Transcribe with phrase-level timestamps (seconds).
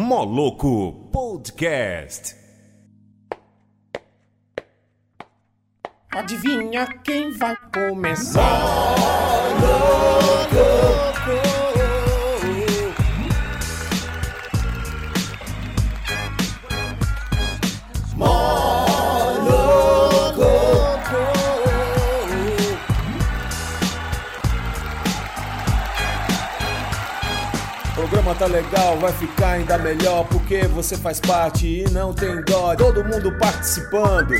[0.00, 2.36] Moloco Podcast.
[6.12, 8.62] Adivinha quem vai começar?
[10.52, 11.07] O
[28.28, 32.74] programa tá legal, vai ficar ainda melhor porque você faz parte e não tem dó.
[32.74, 34.34] Todo mundo participando.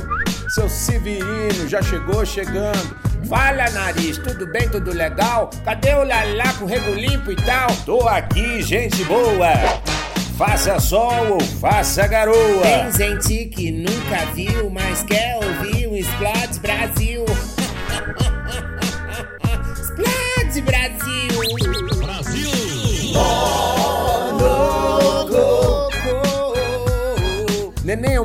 [0.48, 2.96] Seu Severino já chegou chegando.
[3.28, 5.50] Fala, nariz, tudo bem, tudo legal?
[5.64, 7.68] Cadê o Lalá com rego limpo e tal?
[7.84, 9.52] Tô aqui, gente boa.
[10.36, 12.62] Faça sol ou faça garoa.
[12.62, 17.24] Tem gente que nunca viu, mas quer ouvir o Explode Brasil.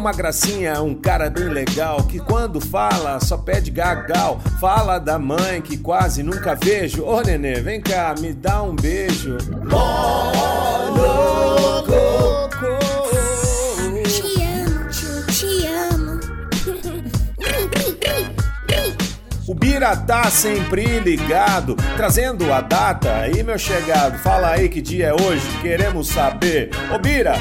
[0.03, 4.41] Uma gracinha, um cara bem legal que quando fala só pede gagal.
[4.59, 7.05] Fala da mãe que quase nunca vejo.
[7.05, 9.37] Ô nenê, vem cá, me dá um beijo.
[9.37, 9.53] Te
[14.43, 16.19] amo, tio, te amo.
[19.47, 23.17] O Bira tá sempre ligado, trazendo a data.
[23.17, 26.71] Aí, meu chegado, fala aí que dia é hoje, queremos saber.
[26.93, 27.35] Ô Bira,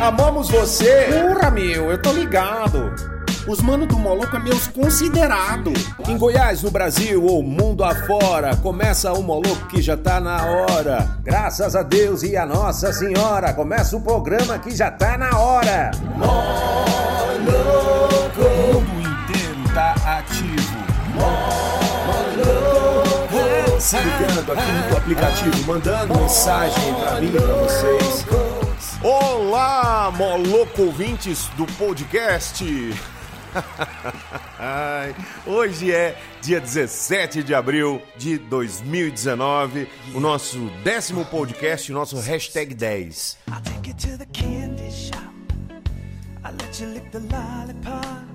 [0.00, 1.08] amamos você.
[1.10, 2.94] Porra, meu, eu tô ligado.
[3.46, 5.70] Os mano do Moloco é meus considerado.
[6.08, 11.10] Em Goiás, no Brasil ou mundo afora, começa o Moloco que já tá na hora.
[11.22, 15.90] Graças a Deus e a Nossa Senhora, começa o programa que já tá na hora.
[18.36, 20.74] O mundo inteiro tá ativo.
[23.78, 28.24] Se ligando aqui no aplicativo, mandando mensagem pra mim, pra vocês.
[30.04, 32.62] Olá, Moloco ouvintes do podcast.
[35.46, 42.74] Hoje é dia 17 de abril de 2019, o nosso décimo podcast, o nosso hashtag
[42.74, 43.38] 10.
[43.48, 45.24] I'll take you to the candy shop.
[46.44, 48.26] I'll let you lick the lollipop.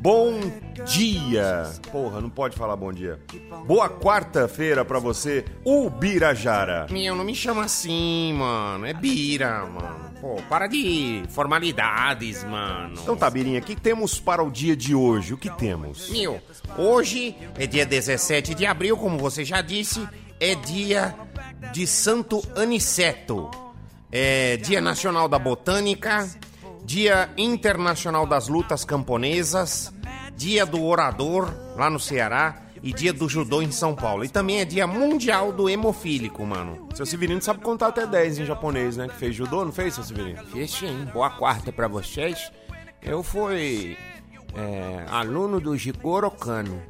[0.00, 0.40] Bom
[0.86, 1.70] dia!
[1.92, 3.20] Porra, não pode falar bom dia.
[3.66, 6.86] Boa quarta-feira pra você, Ubirajara.
[6.90, 8.86] Meu, não me chama assim, mano.
[8.86, 10.05] É Bira, mano.
[10.20, 12.98] Pô, para de formalidades, mano.
[13.00, 15.34] Então tá, Birinha, o que temos para o dia de hoje?
[15.34, 16.08] O que temos?
[16.10, 16.40] Meu,
[16.78, 20.06] hoje é dia 17 de abril, como você já disse,
[20.40, 21.14] é dia
[21.72, 23.50] de Santo Aniceto.
[24.10, 26.28] É dia nacional da botânica,
[26.84, 29.92] dia internacional das lutas camponesas,
[30.36, 34.24] dia do orador lá no Ceará e dia do judô em São Paulo.
[34.24, 36.88] E também é dia mundial do hemofílico, mano.
[36.94, 39.08] Seu Severino sabe contar até 10 em japonês, né?
[39.08, 40.46] Que fez judô, não fez, seu Severino?
[40.46, 41.04] Fiz sim.
[41.12, 42.52] Boa quarta pra vocês.
[43.02, 43.98] Eu fui
[44.54, 46.80] é, aluno do Jigoro Kano.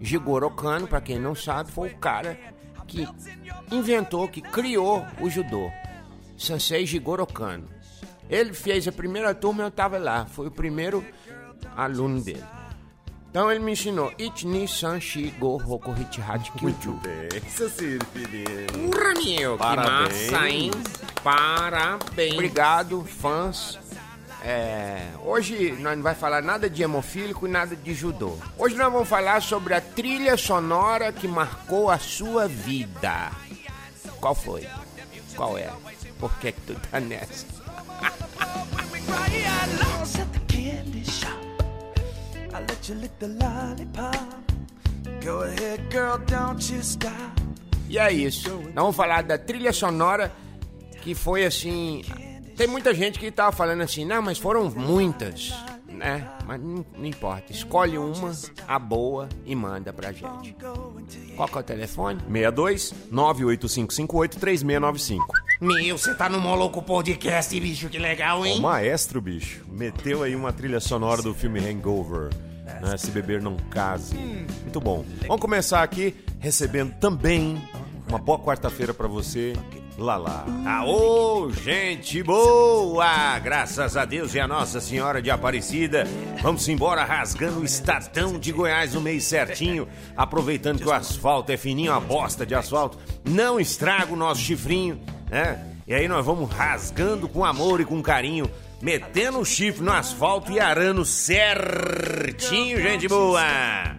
[0.00, 2.36] Jigoro Kano, pra quem não sabe, foi o cara
[2.88, 3.06] que
[3.70, 5.70] inventou, que criou o judô.
[6.36, 7.68] Sensei Jigoro Kano.
[8.28, 10.26] Ele fez a primeira turma, eu tava lá.
[10.26, 11.04] Foi o primeiro
[11.76, 12.42] aluno dele.
[13.34, 17.00] Então ele me ensinou Ichni San Shi Go Hoku Hichihachi Kyuju.
[17.02, 17.98] bem, seu.
[18.92, 20.12] Porra, meu, Parabéns.
[20.12, 20.70] que massa, hein?
[21.24, 22.34] Parabéns.
[22.34, 23.76] Obrigado, fãs.
[24.40, 28.38] É, hoje nós não vai falar nada de hemofílico e nada de judô.
[28.56, 33.32] Hoje nós vamos falar sobre a trilha sonora que marcou a sua vida.
[34.20, 34.64] Qual foi?
[35.34, 35.68] Qual é?
[36.20, 37.44] Por que, que tu tá nessa?
[42.68, 44.44] let you lick the lollipop.
[45.24, 47.12] Go ahead, girl, don't you stop.
[47.88, 48.50] E é isso.
[48.50, 50.32] Nós vamos falar da trilha sonora
[51.02, 52.02] que foi assim.
[52.56, 55.52] Tem muita gente que tava falando assim, não, mas foram muitas,
[55.88, 56.28] né?
[56.46, 57.52] Mas não, não importa.
[57.52, 58.32] Escolhe uma,
[58.68, 60.54] a boa, e manda pra gente.
[61.36, 62.20] Qual que é o telefone?
[62.20, 65.26] 62 98558 3695.
[65.60, 68.60] Meu, você tá no Moloco Podcast, bicho, que legal, O hein?
[68.60, 72.30] maestro, bicho, meteu aí uma trilha sonora do filme Hangover.
[72.84, 72.98] Né?
[72.98, 74.14] Se beber não case.
[74.14, 75.04] Muito bom.
[75.26, 77.60] Vamos começar aqui recebendo também
[78.06, 79.54] uma boa quarta-feira pra você,
[79.96, 80.44] Lala.
[80.66, 83.38] Aô, gente boa!
[83.38, 86.06] Graças a Deus e a Nossa Senhora de Aparecida.
[86.42, 91.56] Vamos embora rasgando o estadão de Goiás no mês certinho, aproveitando que o asfalto é
[91.56, 92.98] fininho, a bosta de asfalto.
[93.24, 95.70] Não estraga o nosso chifrinho, né?
[95.86, 98.50] E aí nós vamos rasgando com amor e com carinho,
[98.84, 103.40] metendo o chifre no asfalto e arando certinho, gente boa.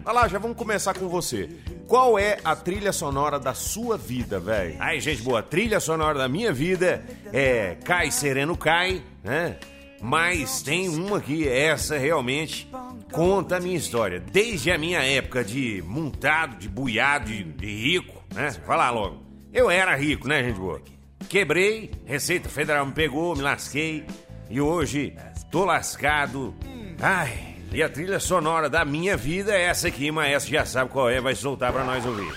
[0.04, 1.50] Olha lá, já vamos começar com você.
[1.88, 4.76] Qual é a trilha sonora da sua vida, velho?
[4.78, 9.56] Ai, gente boa, a trilha sonora da minha vida é Cai Sereno Cai, né?
[10.00, 12.70] Mas tem uma que essa realmente
[13.10, 14.20] conta a minha história.
[14.20, 18.52] Desde a minha época de montado, de buiado, de, de rico, né?
[18.64, 19.20] Falar logo.
[19.52, 20.80] Eu era rico, né, gente boa?
[21.28, 24.04] Quebrei, Receita Federal me pegou, me lasquei
[24.48, 25.16] e hoje
[25.50, 26.54] tô lascado.
[27.00, 31.10] Ai, e a trilha sonora da minha vida é essa aqui, maestro já sabe qual
[31.10, 32.32] é, vai soltar pra nós ouvir.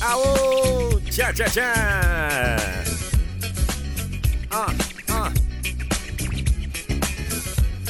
[0.00, 2.56] Aô, tchá, tchá, tchá.
[4.50, 4.66] Ah,
[5.10, 5.32] ah.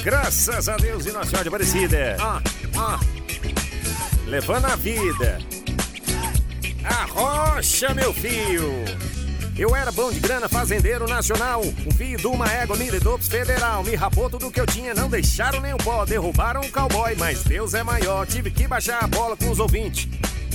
[0.02, 2.16] Graças a Deus e Nossa Senhora de Aparecida.
[2.18, 2.42] Ah,
[2.76, 2.98] ah.
[4.26, 5.38] Levando a vida.
[6.84, 9.07] Arrocha, meu filho.
[9.58, 11.62] Eu era bom de grana, fazendeiro nacional.
[11.84, 13.82] Um filho de uma égua, Miridops federal.
[13.82, 16.05] Me rapou tudo que eu tinha, não deixaram nem o pó.
[16.05, 18.25] Derrubaram o cowboy, mas Deus é maior.
[18.25, 20.06] Tive que baixar a bola com os ouvintes.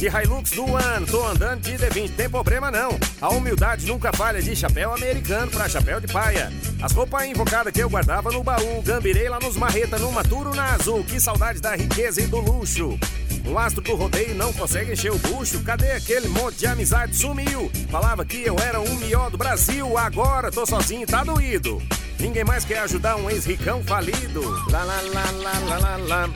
[0.04, 2.90] De Hilux do ano, tô andando de D20, tem problema não.
[3.22, 6.52] A humildade nunca falha de chapéu americano pra chapéu de paia.
[6.82, 10.74] As roupas invocadas que eu guardava no baú, gambirei lá nos marreta, no maturo na
[10.74, 11.06] azul.
[11.06, 13.00] Que saudade da riqueza e do luxo.
[13.46, 15.64] O astro do rodeio não consegue encher o bucho.
[15.64, 17.16] Cadê aquele monte de amizade?
[17.16, 17.72] Sumiu.
[17.90, 19.98] Falava que eu era o melhor do Brasil.
[19.98, 21.82] Agora tô sozinho, tá doído.
[22.20, 24.42] Ninguém mais quer ajudar um ex-ricão falido.
[24.70, 26.30] Lá, lá, lá, lá, lá, lá, lá.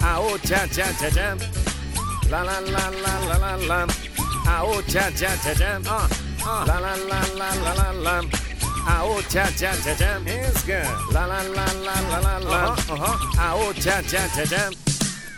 [0.00, 1.71] Aô, tchá, tchá, tchá, tchá.
[2.32, 3.86] Lá, lá, lá, lá, lá, lá, lá.
[4.46, 5.80] Aô, tchá, tchá, tchá, tchá.
[5.86, 6.08] Ah,
[6.46, 6.64] ah.
[6.66, 8.20] Lá, lá, lá, lá, lá, lá, lá.
[8.86, 10.18] Aô, tchá, tchá, tchá, tchá.
[10.24, 10.82] Esca.
[11.12, 12.76] Lá, lá, lá, lá, lá, lá, lá.
[13.36, 14.91] Aô, tchá, tchá, tchá, tchá.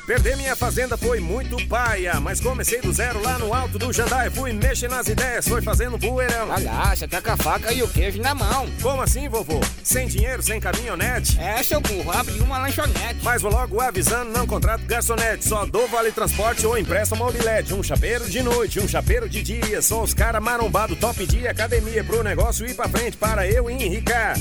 [0.07, 4.29] Perder minha fazenda foi muito paia, mas comecei do zero lá no alto do Jandai.
[4.29, 6.53] Fui mexer nas ideias, foi fazendo bueirão.
[6.53, 8.69] Agacha, tá com a faca e o queijo na mão.
[8.83, 9.61] Como assim, vovô?
[9.83, 11.41] Sem dinheiro, sem caminhonete?
[11.41, 13.21] É, seu burro, abri uma lanchonete.
[13.23, 15.49] Mas vou logo avisando, não contrato garçonete.
[15.49, 17.73] Só dou vale transporte ou empresto mobilete.
[17.73, 19.81] Um chapeiro de noite, um chapeiro de dia.
[19.81, 22.05] São os cara marombado, top de academia.
[22.05, 24.37] Pro negócio ir pra frente, para eu enricar.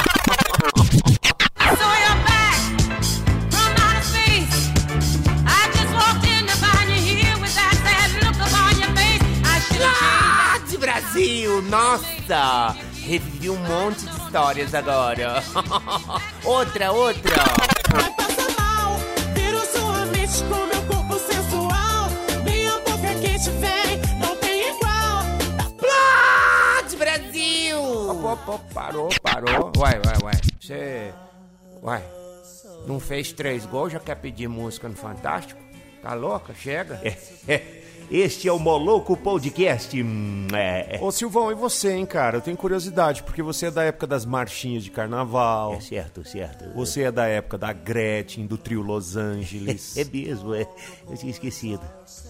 [9.84, 11.62] Ah, de Brasil!
[11.62, 12.91] Nossa!
[13.02, 15.42] Revivi um monte de histórias agora.
[16.44, 17.34] outra, outra.
[17.90, 18.96] Vai passar mal,
[19.34, 22.08] viro sua mente com meu corpo sensual.
[22.44, 25.24] Minha boca quente vem, não tem igual.
[25.84, 27.78] Ah, de Brasil!
[28.22, 29.72] Pô, pô, parou, parou.
[29.76, 30.40] Uai, uai, uai.
[30.60, 31.12] Você.
[31.82, 32.04] Uai.
[32.86, 35.60] Não fez três gols, já quer pedir música no Fantástico?
[36.00, 36.54] Tá louca?
[36.54, 37.00] Chega.
[38.12, 39.98] Este é o Moloco Podcast.
[40.54, 40.98] É.
[41.00, 42.36] Ô Silvão, e você, hein, cara?
[42.36, 45.80] Eu tenho curiosidade, porque você é da época das marchinhas de carnaval.
[45.80, 46.74] Certo, certo.
[46.74, 49.96] Você é da época da Gretchen, do trio Los Angeles.
[50.02, 50.68] É mesmo, é.
[51.08, 51.80] Eu tinha esquecido.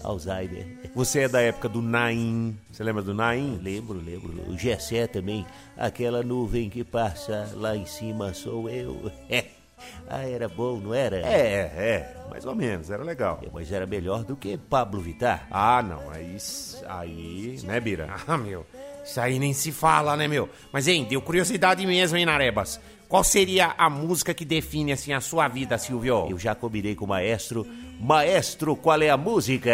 [0.01, 0.65] Alzheimer.
[0.95, 2.57] Você é da época do Naim.
[2.71, 3.59] Você lembra do Naim?
[3.61, 4.31] Lembro, lembro.
[4.49, 5.45] O Gessé também.
[5.75, 9.11] Aquela nuvem que passa lá em cima sou eu.
[10.07, 10.15] É.
[10.15, 11.17] Ah, era bom, não era?
[11.17, 13.39] É, é, mais ou menos, era legal.
[13.43, 15.47] É, Mas era melhor do que Pablo Vittar.
[15.49, 16.37] Ah, não, aí,
[16.87, 18.09] aí, né, Bira?
[18.27, 18.65] Ah, meu.
[19.03, 20.49] Isso aí nem se fala, né, meu?
[20.71, 22.79] Mas, hein, deu curiosidade mesmo, hein, Narebas?
[23.09, 26.27] Qual seria a música que define assim a sua vida, Silvio?
[26.29, 27.67] Eu já combinei com o maestro.
[27.99, 29.71] Maestro, qual é a música?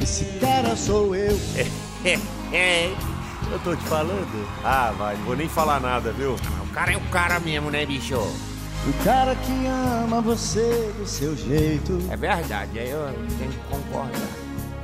[0.00, 1.36] Esse cara sou eu.
[3.50, 4.48] Eu tô te falando.
[4.62, 6.36] Ah, vai, não vou nem falar nada, viu?
[6.68, 8.16] O cara é o cara mesmo, né, bicho?
[8.16, 11.98] O cara que ama você do seu jeito.
[12.10, 13.06] É verdade, aí eu
[13.38, 14.28] tenho que concordar.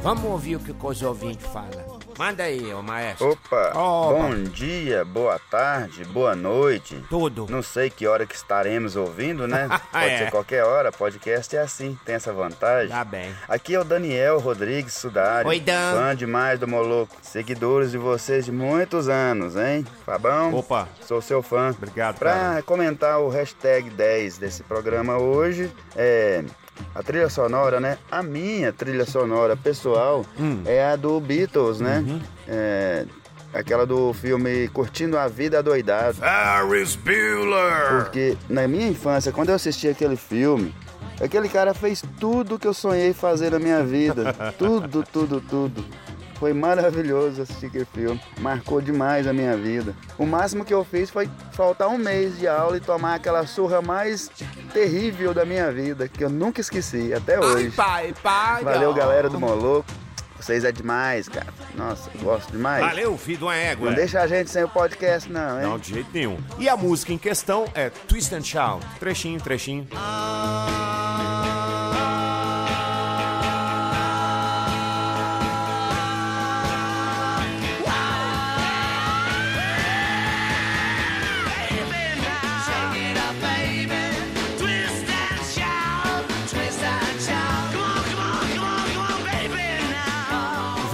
[0.03, 1.94] Vamos ouvir o que os ouvintes falam.
[2.17, 3.31] Manda aí, ô maestro.
[3.33, 4.13] Opa, Opa.
[4.15, 7.03] bom dia, boa tarde, boa noite.
[7.11, 7.47] Tudo.
[7.51, 9.69] Não sei que hora que estaremos ouvindo, né?
[9.91, 10.19] Pode É.
[10.19, 12.89] ser qualquer hora, podcast é assim, tem essa vantagem.
[12.91, 13.35] Tá bem.
[13.49, 15.49] Aqui é o Daniel Rodrigues Sudari.
[15.49, 15.93] Oi, Dan.
[15.93, 17.17] Fã demais do Moloco.
[17.21, 19.85] Seguidores de vocês de muitos anos, hein?
[20.07, 20.55] Fabão?
[20.55, 20.89] Opa.
[21.01, 21.71] Sou seu fã.
[21.71, 22.63] Obrigado, Pra cara.
[22.63, 26.45] comentar o hashtag 10 desse programa hoje, é.
[26.95, 27.99] A trilha sonora, né?
[28.11, 30.63] A minha trilha sonora pessoal Hum.
[30.65, 32.05] é a do Beatles, né?
[32.07, 32.21] Uhum.
[32.49, 33.05] É.
[33.53, 36.17] Aquela do filme Curtindo a Vida Doidado.
[36.17, 38.03] Ferris Bueller!
[38.03, 40.75] Porque na minha infância, quando eu assisti aquele filme,
[41.23, 44.33] aquele cara fez tudo que eu sonhei fazer na minha vida.
[44.59, 45.85] tudo, tudo, tudo.
[46.39, 48.21] Foi maravilhoso assistir aquele filme.
[48.41, 49.95] Marcou demais a minha vida.
[50.19, 53.81] O máximo que eu fiz foi faltar um mês de aula e tomar aquela surra
[53.81, 54.31] mais
[54.73, 57.71] terrível da minha vida, que eu nunca esqueci, até hoje.
[57.71, 58.65] pai, pai.
[58.65, 59.87] Valeu, galera do Moloco.
[60.39, 61.47] Vocês é demais, cara.
[61.75, 62.85] Nossa, eu gosto demais.
[62.85, 63.89] Valeu, filho de uma égua.
[63.89, 65.67] Não deixa a gente sem o podcast, não, hein?
[65.67, 66.37] Não, de jeito nenhum.
[66.59, 68.85] E a música em questão é Twist and Shout.
[69.01, 69.89] Trechinho, trechinho.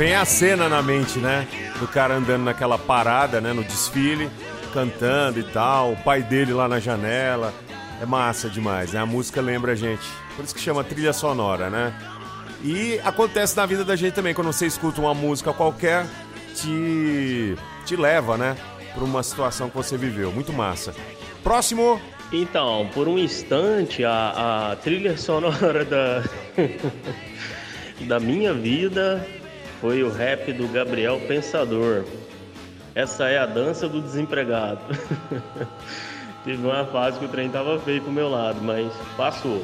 [0.00, 1.46] Vem a cena na mente, né?
[1.78, 3.52] Do cara andando naquela parada, né?
[3.52, 4.30] No desfile,
[4.72, 5.92] cantando e tal.
[5.92, 7.52] O pai dele lá na janela.
[8.00, 9.00] É massa demais, né?
[9.00, 10.00] A música lembra a gente.
[10.34, 11.92] Por isso que chama trilha sonora, né?
[12.64, 14.32] E acontece na vida da gente também.
[14.32, 16.06] Quando você escuta uma música qualquer,
[16.54, 17.54] te,
[17.84, 18.56] te leva, né?
[18.94, 20.32] Pra uma situação que você viveu.
[20.32, 20.94] Muito massa.
[21.42, 22.00] Próximo.
[22.32, 26.22] Então, por um instante, a, a trilha sonora da,
[28.00, 29.39] da minha vida
[29.80, 32.04] foi o rap do Gabriel Pensador.
[32.94, 34.80] Essa é a dança do desempregado.
[36.44, 39.62] Teve uma fase que o trem tava feio pro meu lado, mas passou.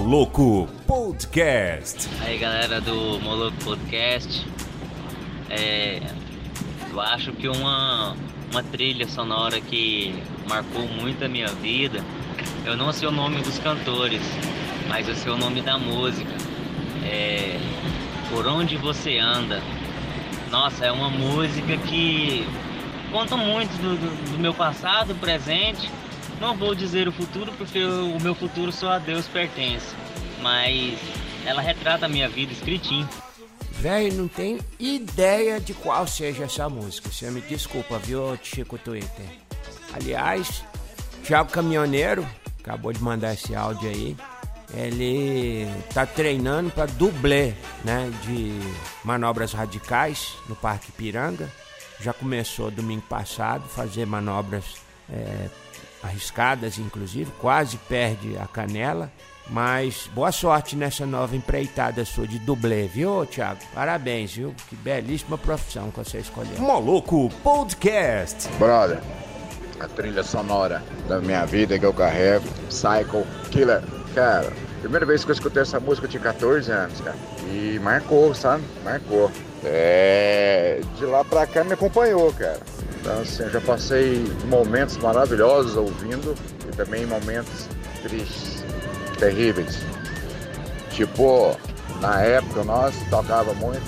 [0.00, 2.06] Moloco Podcast.
[2.20, 4.46] Aí galera do Moloco Podcast,
[5.48, 6.02] é,
[6.92, 8.14] eu acho que uma,
[8.52, 10.14] uma trilha sonora que
[10.46, 12.04] marcou muito a minha vida,
[12.66, 14.20] eu não sei o nome dos cantores,
[14.86, 16.30] mas eu sei o nome da música.
[17.02, 17.58] É,
[18.30, 19.62] Por Onde Você Anda.
[20.50, 22.46] Nossa, é uma música que
[23.10, 25.90] conta muito do, do- do meu passado, presente.
[26.40, 29.94] Não vou dizer o futuro porque o meu futuro só a Deus pertence.
[30.42, 30.98] Mas
[31.44, 33.08] ela retrata a minha vida escritinho.
[33.72, 37.10] Velho, não tem ideia de qual seja essa música.
[37.10, 39.26] Você me desculpa, viu, Chico Twitter?
[39.92, 40.64] Aliás,
[41.24, 42.26] Thiago Caminhoneiro
[42.60, 44.16] acabou de mandar esse áudio aí.
[44.74, 48.58] Ele tá treinando para dublê, né, de
[49.04, 51.50] manobras radicais no Parque Piranga.
[52.00, 54.64] Já começou domingo passado fazer manobras
[55.08, 55.48] é,
[56.06, 59.10] arriscadas, inclusive, quase perde a canela.
[59.48, 63.60] Mas boa sorte nessa nova empreitada sua de dublê, viu, Thiago?
[63.72, 64.54] Parabéns, viu?
[64.68, 66.58] Que belíssima profissão que você escolheu.
[66.58, 68.48] Moloco Podcast.
[68.58, 69.00] Brother,
[69.78, 73.82] a trilha sonora da minha vida que eu carrego, Psycho Killer.
[74.14, 77.16] Cara, primeira vez que eu escutei essa música eu tinha 14 anos, cara.
[77.48, 78.64] E marcou, sabe?
[78.82, 79.30] Marcou.
[79.64, 80.80] É.
[80.96, 82.60] De lá pra cá me acompanhou, cara.
[83.06, 86.34] Então, assim, eu já passei momentos maravilhosos ouvindo
[86.66, 87.68] e também momentos
[88.02, 88.64] tristes,
[89.16, 89.78] terríveis.
[90.90, 91.56] Tipo,
[92.00, 93.84] na época nós tocava muito.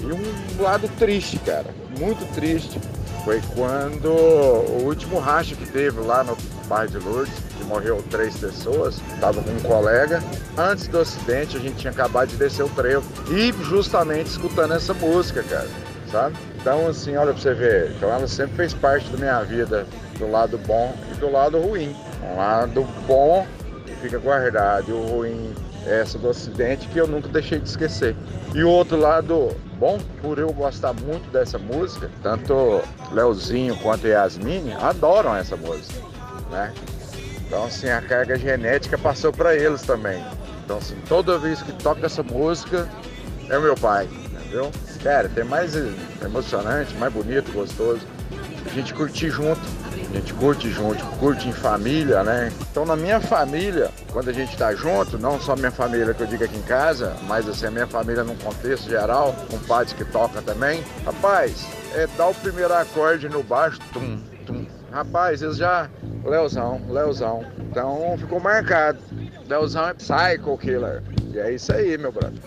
[0.00, 2.80] E um lado triste, cara, muito triste,
[3.24, 6.36] foi quando o último racha que teve lá no
[6.68, 10.22] bairro de Lourdes, que morreu três pessoas, tava com um colega.
[10.56, 14.94] Antes do acidente, a gente tinha acabado de descer o trevo e justamente escutando essa
[14.94, 15.66] música, cara,
[16.10, 16.36] sabe?
[16.60, 19.86] Então, assim, olha pra você ver, então ela sempre fez parte da minha vida,
[20.18, 21.94] do lado bom e do lado ruim.
[22.22, 23.46] Um lado bom
[24.00, 25.54] fica guardado e o ruim
[25.86, 28.16] é essa do acidente que eu nunca deixei de esquecer.
[28.54, 32.82] E o outro lado bom, por eu gostar muito dessa música, tanto
[33.12, 36.00] Leozinho quanto Yasmine adoram essa música,
[36.50, 36.72] né?
[37.46, 40.24] Então assim, a carga genética passou para eles também.
[40.64, 42.88] Então assim, toda vez que toca essa música,
[43.48, 44.70] é meu pai, entendeu?
[45.02, 45.74] Cara, tem mais
[46.24, 48.00] emocionante, mais bonito, gostoso.
[48.64, 49.60] A gente curtir junto,
[49.94, 52.52] a gente curte junto, curte em família, né?
[52.70, 56.26] Então na minha família, quando a gente tá junto, não só minha família que eu
[56.26, 60.04] digo aqui em casa, mas assim, a minha família num contexto geral, com padres que
[60.04, 64.66] toca também, rapaz, é dar o primeiro acorde no baixo, tum, tum.
[64.90, 65.88] Rapaz, eles já.
[66.24, 67.44] Leozão, Leozão.
[67.58, 68.98] Então ficou marcado.
[69.48, 71.02] Leozão é Psycho Killer.
[71.36, 72.40] E é isso aí, meu brother.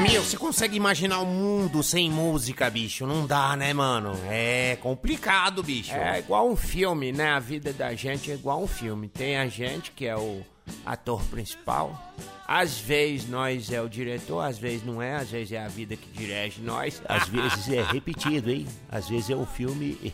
[0.00, 3.04] Meu, você consegue imaginar um mundo sem música, bicho?
[3.08, 4.12] Não dá, né, mano?
[4.30, 5.92] É complicado, bicho.
[5.92, 7.30] É igual um filme, né?
[7.30, 9.08] A vida da gente é igual um filme.
[9.08, 10.44] Tem a gente que é o
[10.84, 12.14] ator principal.
[12.46, 15.96] Às vezes nós é o diretor, às vezes não é, às vezes é a vida
[15.96, 17.00] que dirige nós.
[17.08, 18.66] Às vezes é repetido, hein?
[18.90, 20.12] Às vezes é um filme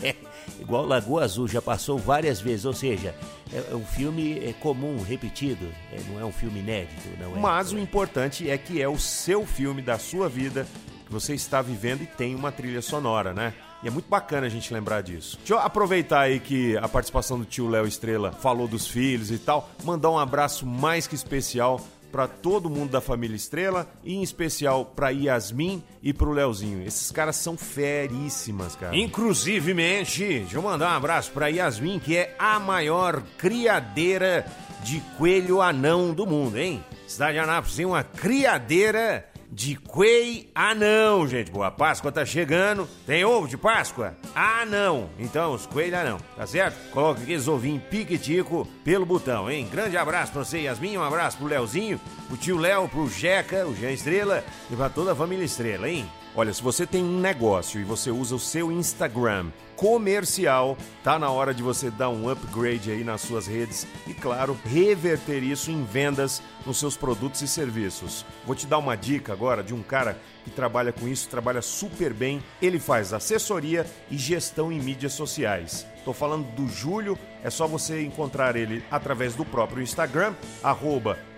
[0.58, 3.14] igual Lagoa Azul, já passou várias vezes, ou seja,
[3.52, 7.40] é um filme é, comum, repetido, é, não é um filme inédito, não é?
[7.40, 10.66] Mas o importante é que é o seu filme da sua vida
[11.04, 13.52] que você está vivendo e tem uma trilha sonora, né?
[13.86, 15.36] E é muito bacana a gente lembrar disso.
[15.38, 19.38] Deixa eu aproveitar aí que a participação do tio Léo Estrela falou dos filhos e
[19.38, 24.24] tal, mandar um abraço mais que especial para todo mundo da família Estrela e em
[24.24, 26.84] especial para Yasmin e pro Leozinho.
[26.84, 28.96] Esses caras são feríssimas, cara.
[28.96, 34.44] Inclusivemente, deixa eu mandar um abraço para Yasmin, que é a maior criadeira
[34.82, 36.84] de coelho anão do mundo, hein?
[37.06, 39.24] Cidade de Anápolis tem uma criadeira
[39.56, 41.50] de coelho anão, gente.
[41.50, 42.86] Boa Páscoa tá chegando.
[43.06, 44.14] Tem ovo de Páscoa?
[44.34, 45.08] Ah, não.
[45.18, 46.76] Então, os coelhos anão, tá certo?
[46.90, 49.66] Coloca aqueles ovinhos piquitico pelo botão, hein?
[49.72, 50.98] Grande abraço pra você, Yasmin.
[50.98, 55.12] Um abraço pro Leozinho, pro tio Léo, pro Jeca, o Jean Estrela e pra toda
[55.12, 56.06] a família Estrela, hein?
[56.38, 61.30] Olha, se você tem um negócio e você usa o seu Instagram comercial, tá na
[61.30, 65.82] hora de você dar um upgrade aí nas suas redes e, claro, reverter isso em
[65.82, 68.22] vendas nos seus produtos e serviços.
[68.44, 72.12] Vou te dar uma dica agora de um cara que trabalha com isso, trabalha super
[72.12, 72.42] bem.
[72.60, 75.86] Ele faz assessoria e gestão em mídias sociais.
[76.04, 80.34] Tô falando do Júlio, é só você encontrar ele através do próprio Instagram,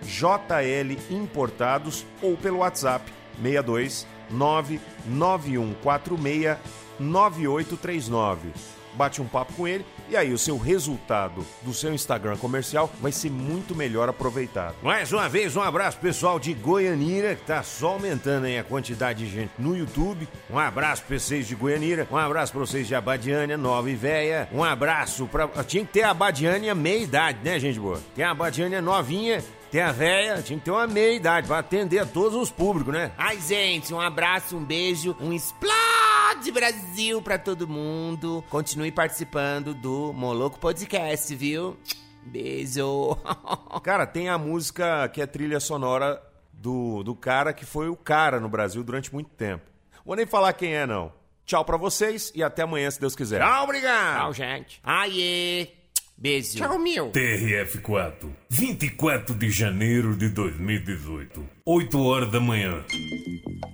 [0.01, 3.09] JLimportados ou pelo WhatsApp
[3.41, 6.57] 62 99146
[6.99, 8.49] 9839.
[8.93, 13.11] Bate um papo com ele e aí o seu resultado do seu Instagram comercial vai
[13.11, 14.75] ser muito melhor aproveitado.
[14.81, 19.23] Mais uma vez, um abraço pessoal de Goianira, que tá só aumentando aí a quantidade
[19.23, 20.27] de gente no YouTube.
[20.49, 24.49] Um abraço pra vocês de Goianira, um abraço pra vocês de Abadiânia, Nova e Véia.
[24.51, 25.47] Um abraço pra.
[25.63, 28.01] Tinha que ter a Abadiânia meia idade, né, gente boa?
[28.15, 31.99] Tem a Abadiânia novinha tem a véia, tinha que ter uma meia idade pra atender
[31.99, 33.11] a todos os públicos, né?
[33.17, 38.43] Ai, gente, um abraço, um beijo, um explode Brasil pra todo mundo.
[38.49, 41.77] Continue participando do Moloco Podcast, viu?
[42.23, 43.17] Beijo.
[43.83, 48.39] Cara, tem a música que é trilha sonora do, do cara que foi o cara
[48.39, 49.63] no Brasil durante muito tempo.
[50.05, 51.11] Vou nem falar quem é, não.
[51.45, 53.39] Tchau pra vocês e até amanhã, se Deus quiser.
[53.39, 54.17] Tchau, obrigado.
[54.17, 54.79] Tchau, gente.
[54.83, 55.78] Aie.
[56.21, 56.57] Beijo.
[56.57, 57.11] Tchau, meu.
[57.13, 62.83] TRF4, 24 de janeiro de 2018, 8 horas da manhã.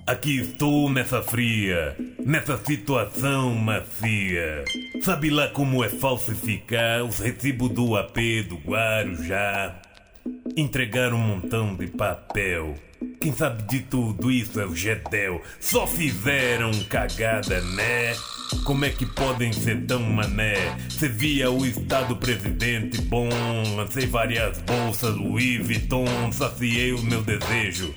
[0.05, 4.63] Aqui estou nessa fria, nessa situação macia.
[5.01, 9.81] Sabe lá como é falsificar os recibos do AP do Guarujá?
[10.55, 12.75] Entregar um montão de papel.
[13.19, 15.41] Quem sabe de tudo isso é o Gedel.
[15.59, 18.13] Só fizeram cagada, né?
[18.63, 20.77] Como é que podem ser tão mané?
[20.89, 23.29] Cê via o estado presidente bom,
[23.75, 27.93] lancei várias bolsas Louis Vuitton, saciei o meu desejo.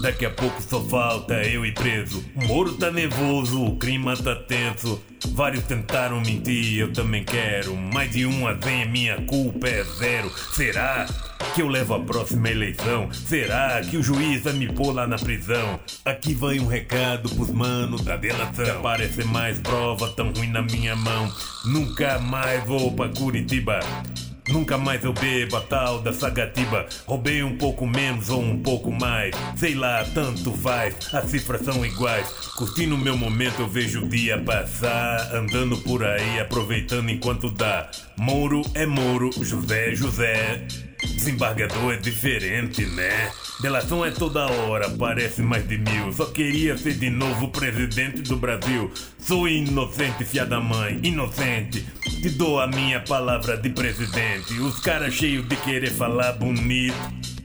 [0.00, 2.22] Daqui a pouco só falta eu e preso.
[2.34, 5.00] O Moro tá nervoso, o clima tá tenso.
[5.32, 7.76] Vários tentaram mentir, eu também quero.
[7.76, 10.30] Mais de uma vem, minha culpa é zero.
[10.52, 11.06] Será
[11.54, 13.08] que eu levo a próxima eleição?
[13.12, 15.80] Será que o juiz vai me pôr lá na prisão?
[16.04, 18.64] Aqui vai um recado pros manos da delação.
[18.64, 21.32] Se aparecer mais prova tão ruim na minha mão,
[21.64, 23.80] nunca mais vou pra Curitiba.
[24.48, 26.86] Nunca mais eu bebo a tal da sagatiba.
[27.06, 29.34] Roubei um pouco menos ou um pouco mais.
[29.56, 32.28] Sei lá, tanto faz, as cifras são iguais.
[32.56, 35.34] Curtindo meu momento, eu vejo o dia passar.
[35.34, 37.90] Andando por aí, aproveitando enquanto dá.
[38.16, 40.66] Moro é Moro, José é José.
[41.24, 43.30] Desembargador é diferente, né?
[43.58, 46.12] Delação é toda hora, parece mais de mil.
[46.12, 48.92] Só queria ser de novo presidente do Brasil.
[49.18, 51.82] Sou inocente, fia da mãe, inocente.
[52.20, 54.52] Te dou a minha palavra de presidente.
[54.60, 56.94] Os caras cheios de querer falar bonito.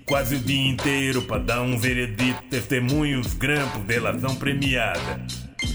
[0.05, 2.43] Quase o dia inteiro pra dar um veredito.
[2.49, 5.25] Testemunhos, grampos, delação premiada.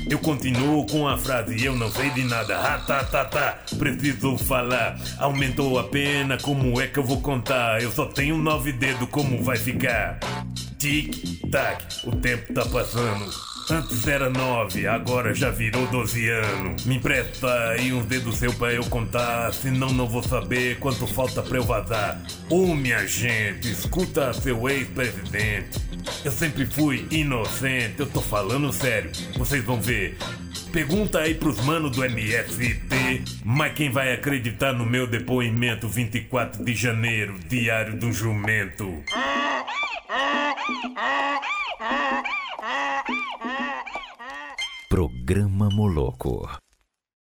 [0.09, 2.59] Eu continuo com a frase, eu não sei de nada.
[2.59, 3.59] Ah, tá, tá, tá.
[3.79, 4.99] Preciso falar.
[5.19, 7.83] Aumentou a pena, como é que eu vou contar?
[7.83, 10.19] Eu só tenho nove dedos, como vai ficar?
[10.79, 13.55] Tic-tac, o tempo tá passando.
[13.71, 16.85] Antes era nove, agora já virou 12 anos.
[16.85, 21.43] Me empresta aí uns dedos seu pra eu contar, senão não vou saber quanto falta
[21.43, 22.21] pra eu vazar.
[22.51, 25.81] Ô minha gente, escuta seu ex-presidente.
[26.25, 30.17] Eu sempre fui inocente, eu tô falando sério, vocês vão ver.
[30.73, 36.75] Pergunta aí pros manos do MST, mas quem vai acreditar no meu depoimento 24 de
[36.75, 39.03] janeiro, diário do jumento?
[44.88, 46.63] Programa Moloco.